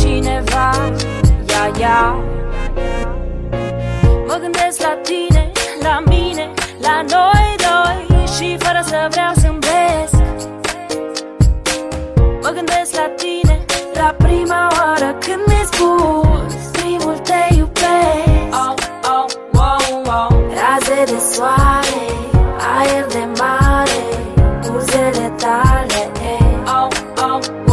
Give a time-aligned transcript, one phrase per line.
[0.00, 0.70] cineva.
[1.48, 2.14] Ia, ia.
[4.26, 10.14] Mă gândesc la tine, la mine, la noi doi Și fără să vreau zâmbesc
[12.42, 13.64] Mă gândesc la tine,
[13.94, 18.54] la prima oară când mi-ai spus Primul te iubesc.
[18.64, 18.74] Oh,
[19.14, 22.02] oh, wow, wow Raze de soare,
[22.76, 24.00] aer de mare
[24.60, 26.44] Buzele tale, eh.
[26.66, 26.88] Oh,
[27.24, 27.71] oh, wow,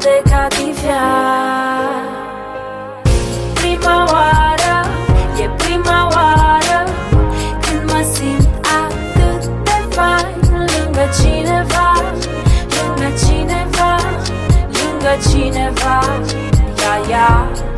[0.00, 1.08] de catifea
[3.54, 4.88] Prima oară,
[5.42, 6.90] e prima oară
[7.60, 11.92] Când mă simt atât de fain Lângă cineva,
[12.76, 13.96] lângă cineva
[14.78, 15.98] Lângă cineva,
[16.78, 17.48] ia, ia.
[17.54, 17.69] Prima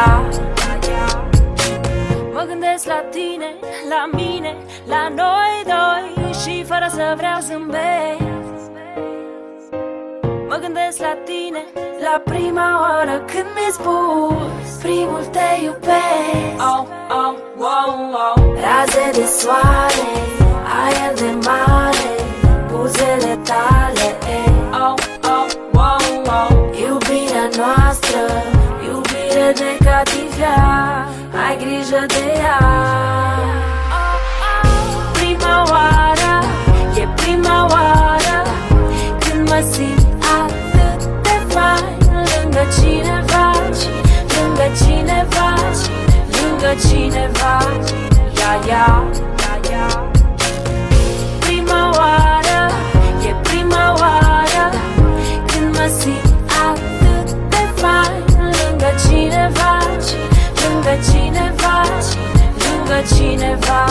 [0.00, 0.28] ia,
[0.90, 1.28] ia
[2.32, 3.50] Mă gândesc la tine,
[3.88, 8.70] la mine, la noi doi Și fără să vreau zâmbesc
[10.48, 11.62] Mă gândesc la tine,
[12.00, 16.60] la prima oară când mi-ai spus Primul te iubesc.
[16.70, 19.89] Oh, oh, wow, wow Raze de soare,
[30.40, 31.06] catifea
[31.48, 32.58] Ai grijă de ea.
[35.12, 36.46] Prima oară,
[37.00, 38.38] e prima oară
[39.18, 43.52] Când mă simt atât de fain Lângă cineva,
[44.36, 45.54] lângă cineva
[46.40, 47.58] Lângă cineva,
[48.36, 49.04] ia, ia,
[49.38, 50.19] ia, ia
[63.00, 63.84] Lângă cineva,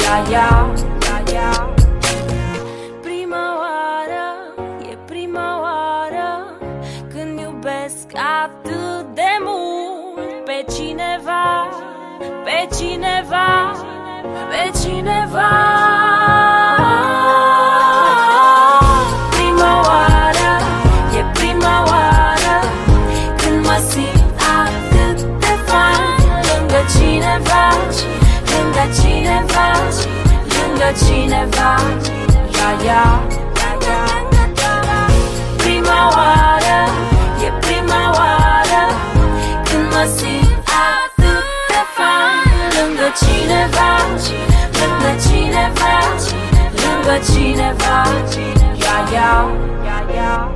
[0.00, 1.68] ia, ia, ia, ia.
[3.02, 4.26] Prima oară,
[4.90, 6.58] e prima oară
[7.08, 8.06] Când iubesc
[8.42, 11.68] atât de mult Pe cineva,
[12.44, 13.72] pe cineva,
[14.50, 15.55] pe cineva
[29.56, 29.96] cineva
[30.56, 31.72] Lângă cineva,
[32.56, 33.04] ia, ia,
[33.86, 34.00] ia,
[34.62, 34.98] ia.
[35.56, 36.78] Prima oară,
[37.46, 38.82] e prima oară.
[39.64, 42.44] Când mă simt atât de fain.
[42.76, 43.90] Lângă cineva,
[44.78, 45.94] lângă cineva
[46.82, 47.96] Lângă cineva,
[48.84, 49.30] ia, ia,
[49.84, 50.50] ia, ia